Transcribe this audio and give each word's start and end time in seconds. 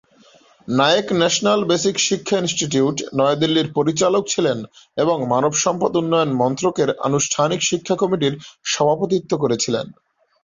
Naik 0.67 1.07
National 1.13 1.59
Basic 1.69 1.95
Shiksha 1.99 2.35
Institute, 2.39 2.97
নয়াদিল্লির 3.17 3.67
পরিচালক 3.77 4.23
ছিলেন 4.27 4.57
এবং 4.97 5.17
মানবসম্পদ 5.33 5.91
উন্নয়ন 5.95 6.31
মন্ত্রকের 6.41 6.89
আনুষ্ঠানিক 7.07 7.59
শিক্ষা 7.69 7.95
কমিটির 8.01 8.33
সভাপতিত্ব 8.65 9.31
করেছিলেন। 9.43 9.85